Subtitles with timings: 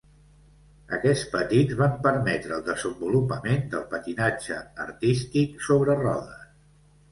[0.95, 6.45] Aquests patins van permetre el desenvolupament del patinatge artístic sobre rodes.